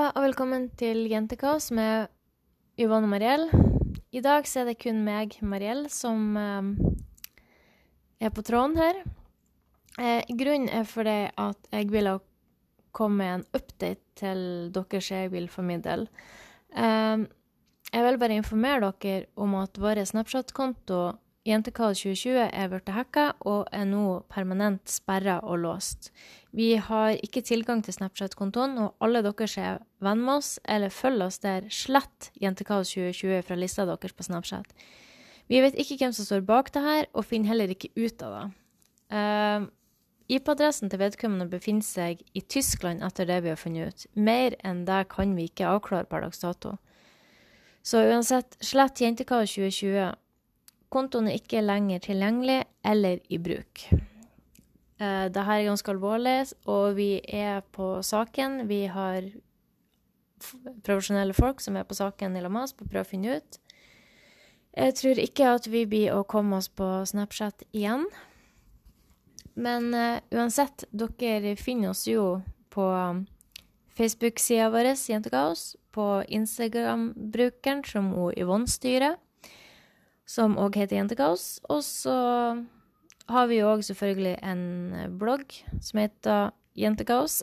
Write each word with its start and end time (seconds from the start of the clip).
velkommen 0.00 0.70
til 0.80 1.02
Jentekaos 1.10 1.66
med 1.76 2.08
Yvonne 2.80 3.04
og 3.04 3.12
Mariell. 3.12 3.42
I 4.16 4.22
dag 4.24 4.46
så 4.48 4.62
er 4.62 4.70
det 4.70 4.78
kun 4.80 5.02
meg, 5.04 5.34
Mariell, 5.44 5.90
som 5.92 6.38
eh, 6.40 6.70
er 8.24 8.32
på 8.32 8.44
tråden 8.46 8.78
her. 8.80 9.02
Eh, 10.00 10.24
grunnen 10.30 10.70
er 10.72 10.88
fordi 10.88 11.18
at 11.28 11.68
jeg 11.74 11.90
vil 11.92 12.08
komme 12.96 13.20
med 13.20 13.34
en 13.34 13.44
update 13.52 14.00
til 14.16 14.40
dere 14.72 15.02
som 15.04 15.20
jeg 15.20 15.32
vil 15.34 15.50
formidle. 15.52 16.08
Eh, 16.72 17.26
jeg 17.92 18.06
vil 18.06 18.20
bare 18.22 18.40
informere 18.40 18.94
dere 19.04 19.28
om 19.36 19.58
at 19.60 19.76
vår 19.76 20.00
Snapchat-konto 20.08 21.02
Jentekaos 21.50 21.98
2020 22.04 22.44
er 22.46 22.68
blitt 22.70 22.90
hacka 22.94 23.24
og 23.48 23.66
er 23.74 23.86
nå 23.88 24.20
permanent 24.30 24.90
sperra 24.90 25.40
og 25.42 25.58
låst. 25.64 26.10
Vi 26.54 26.76
har 26.78 27.16
ikke 27.18 27.42
tilgang 27.46 27.82
til 27.82 27.96
Snapchat-kontoen, 27.96 28.76
og 28.78 28.94
alle 29.02 29.22
dere 29.26 29.48
som 29.50 29.66
er 29.66 29.82
venn 30.04 30.22
med 30.22 30.38
oss 30.38 30.52
eller 30.64 30.94
følger 30.94 31.26
oss 31.26 31.40
der, 31.42 31.66
slett 31.74 32.30
Jentekall 32.42 32.86
2020 32.86 33.42
fra 33.48 33.58
lista 33.58 33.86
deres 33.88 34.14
på 34.14 34.26
Snapchat. 34.26 34.70
Vi 35.50 35.58
vet 35.64 35.74
ikke 35.82 35.98
hvem 36.04 36.14
som 36.14 36.28
står 36.28 36.46
bak 36.46 36.70
det 36.74 36.84
her, 36.84 37.10
og 37.12 37.26
finner 37.26 37.50
heller 37.50 37.74
ikke 37.74 37.90
ut 37.98 38.22
av 38.22 38.36
det. 38.36 38.46
Uh, 39.10 39.66
IP-adressen 40.30 40.90
til 40.90 41.00
vedkommende 41.02 41.50
befinner 41.50 41.82
seg 41.82 42.22
i 42.38 42.44
Tyskland 42.46 43.02
etter 43.02 43.26
det 43.26 43.40
vi 43.42 43.50
har 43.50 43.58
funnet 43.58 43.90
ut. 43.90 44.06
Mer 44.14 44.54
enn 44.62 44.84
det 44.86 45.02
kan 45.10 45.34
vi 45.34 45.48
ikke 45.50 45.66
avklare 45.66 46.06
per 46.06 46.22
dags 46.22 46.38
dato. 46.44 46.76
Så 47.82 48.04
uansett, 48.06 48.54
slett 48.62 49.00
Jentekaos 49.02 49.56
2020. 49.56 50.12
Kontoen 50.90 51.28
er 51.30 51.38
ikke 51.38 51.62
lenger 51.62 52.02
tilgjengelig 52.02 52.64
eller 52.86 53.20
i 53.30 53.38
bruk. 53.38 53.84
Uh, 55.00 55.28
Dette 55.30 55.44
er 55.46 55.68
ganske 55.68 55.92
alvorlig, 55.92 56.38
og 56.66 56.96
vi 56.98 57.20
er 57.24 57.62
på 57.72 58.00
saken. 58.02 58.64
Vi 58.68 58.82
har 58.90 59.28
profesjonelle 60.82 61.36
folk 61.36 61.60
som 61.62 61.76
er 61.76 61.86
på 61.86 61.94
saken 61.94 62.36
i 62.36 62.42
Lamas 62.42 62.74
på 62.74 62.86
å 62.86 62.90
prøve 62.90 63.06
å 63.06 63.10
finne 63.12 63.38
ut. 63.38 63.60
Jeg 64.74 64.96
tror 64.98 65.22
ikke 65.22 65.54
at 65.54 65.70
vi 65.70 65.84
blir 65.86 66.14
å 66.14 66.26
komme 66.26 66.58
oss 66.58 66.68
på 66.68 66.88
Snapchat 67.06 67.64
igjen. 67.70 68.08
Men 69.54 69.94
uh, 69.94 70.18
uansett, 70.34 70.88
dere 70.90 71.54
finner 71.60 71.94
oss 71.94 72.06
jo 72.10 72.40
på 72.70 72.90
Facebook-sida 73.94 74.70
vår, 74.74 74.92
Jentekaos, 75.06 75.74
på 75.94 76.22
Instagram-brukeren 76.26 77.82
som 77.86 78.14
Yvonne 78.34 78.70
styrer 78.70 79.18
som 80.30 80.56
òg 80.60 80.78
heter 80.78 81.00
Jentekaos. 81.00 81.58
Og 81.72 81.82
så 81.86 82.14
har 83.30 83.50
vi 83.50 83.60
jo 83.60 83.70
òg 83.72 83.84
selvfølgelig 83.86 84.36
en 84.46 84.64
blogg 85.18 85.56
som 85.82 86.02
heter 86.02 86.54
Jentekaos. 86.78 87.40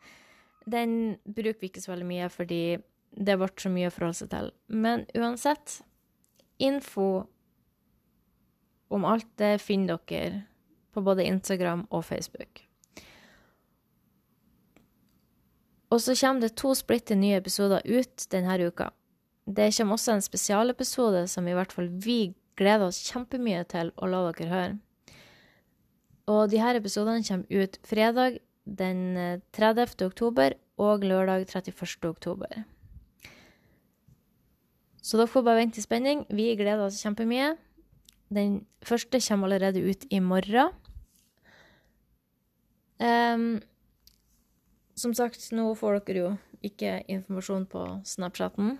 Den 0.74 1.16
bruker 1.24 1.60
vi 1.62 1.70
ikke 1.70 1.82
så 1.82 1.94
veldig 1.94 2.08
mye 2.08 2.30
fordi 2.32 2.62
det 3.10 3.36
ble 3.40 3.48
så 3.58 3.72
mye 3.72 3.88
å 3.88 3.94
forholde 3.94 4.20
seg 4.20 4.30
til. 4.32 4.50
Men 4.68 5.06
uansett, 5.18 5.80
info 6.62 7.24
om 8.90 9.06
alt 9.08 9.28
det 9.40 9.56
finner 9.62 9.98
dere 10.10 10.44
på 10.94 11.02
både 11.06 11.26
Instagram 11.26 11.86
og 11.90 12.04
Facebook. 12.04 12.66
Og 15.90 15.98
så 16.02 16.14
kommer 16.14 16.44
det 16.44 16.54
to 16.58 16.74
splitter 16.78 17.18
nye 17.18 17.40
episoder 17.40 17.82
ut 17.86 18.26
denne 18.30 18.58
uka. 18.62 18.90
Det 19.50 19.70
kommer 19.74 19.96
også 19.96 20.14
en 20.14 20.22
spesialepisode 20.22 21.24
som 21.30 21.48
i 21.48 21.54
hvert 21.56 21.72
fall 21.74 21.88
vi 21.90 22.34
gleder 22.60 22.86
oss 22.90 23.00
kjempemye 23.08 23.64
til 23.70 23.90
å 23.98 24.08
la 24.10 24.20
dere 24.28 24.50
høre. 24.50 24.76
Og 26.30 26.50
de 26.52 26.60
her 26.62 26.78
episodene 26.78 27.24
kommer 27.26 27.62
ut 27.64 27.78
fredag 27.88 28.38
den 28.64 29.40
30. 29.56 29.80
Eh, 29.82 30.06
oktober 30.06 30.54
og 30.78 31.02
lørdag 31.02 31.48
31. 31.48 32.10
oktober. 32.10 32.62
Så 35.02 35.18
dere 35.18 35.32
får 35.32 35.42
bare 35.42 35.62
vente 35.64 35.80
i 35.80 35.84
spenning. 35.84 36.22
Vi 36.28 36.52
gleder 36.54 36.86
oss 36.86 37.00
kjempemye. 37.02 37.56
Den 38.30 38.60
første 38.86 39.18
kommer 39.26 39.48
allerede 39.48 39.82
ut 39.82 40.06
i 40.10 40.20
morgen. 40.20 40.70
Um, 43.00 43.62
som 44.94 45.14
sagt, 45.16 45.40
nå 45.56 45.72
får 45.74 46.02
dere 46.04 46.20
jo 46.20 46.30
ikke 46.62 47.00
informasjon 47.08 47.64
på 47.66 47.86
Snapchaten. 48.04 48.76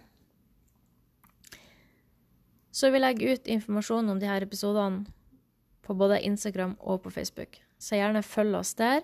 Så 2.71 2.91
vi 2.91 3.01
legger 3.01 3.35
ut 3.35 3.51
informasjon 3.51 4.13
om 4.13 4.21
her 4.23 4.47
episodene 4.47 5.07
på 5.83 5.97
både 5.99 6.21
Instagram 6.23 6.77
og 6.79 7.03
på 7.03 7.11
Facebook. 7.11 7.59
Så 7.79 7.99
gjerne 7.99 8.23
følg 8.23 8.55
oss 8.61 8.75
der. 8.79 9.03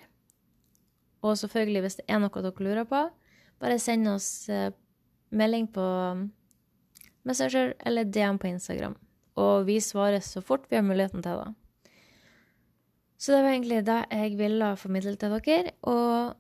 Og 1.24 1.38
selvfølgelig, 1.38 1.82
hvis 1.82 1.98
det 1.98 2.06
er 2.06 2.20
noe 2.22 2.42
dere 2.44 2.62
lurer 2.62 2.86
på, 2.86 3.02
bare 3.58 3.78
send 3.82 4.06
oss 4.08 4.48
eh, 4.52 4.70
melding 5.34 5.66
på 5.72 5.84
Messenger 7.26 7.74
eller 7.86 8.06
DM 8.06 8.38
på 8.38 8.52
Instagram. 8.52 8.94
Og 9.36 9.66
vi 9.66 9.80
svarer 9.82 10.22
så 10.22 10.40
fort 10.44 10.68
vi 10.70 10.78
har 10.78 10.86
muligheten 10.86 11.24
til 11.24 11.40
det. 11.42 11.48
Så 13.18 13.32
det 13.32 13.42
var 13.42 13.54
egentlig 13.54 13.82
det 13.86 14.00
jeg 14.12 14.36
ville 14.38 14.76
formidle 14.76 15.16
til 15.16 15.34
dere. 15.34 15.72
Og 15.82 16.36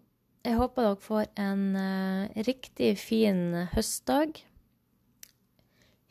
jeg 0.46 0.60
håper 0.60 0.86
dere 0.86 1.02
får 1.02 1.26
en 1.42 1.64
uh, 1.74 2.42
riktig 2.46 2.92
fin 3.00 3.66
høstdag. 3.72 4.38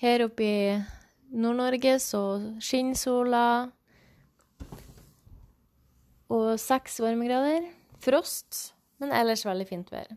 Her 0.01 0.25
oppe 0.25 0.43
i 0.43 0.59
Nord-Norge 1.31 1.97
så 2.03 2.21
skinner 2.63 2.97
sola. 2.99 3.45
Og 6.33 6.59
seks 6.61 6.99
varmegrader. 7.03 7.69
Frost, 8.03 8.75
men 9.01 9.13
ellers 9.15 9.45
veldig 9.47 9.67
fint 9.69 9.91
vær. 9.93 10.11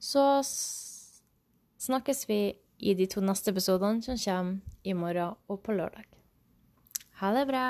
Så 0.00 0.22
snakkes 1.80 2.24
vi 2.28 2.40
i 2.80 2.94
de 2.96 3.06
to 3.10 3.20
neste 3.24 3.52
episodene 3.52 4.00
som 4.04 4.16
kommer 4.16 4.60
i 4.84 4.96
morgen 4.96 5.36
og 5.48 5.60
på 5.64 5.76
lørdag. 5.76 6.06
Ha 7.20 7.34
det 7.36 7.48
bra. 7.50 7.64